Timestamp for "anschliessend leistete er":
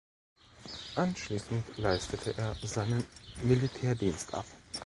0.95-2.55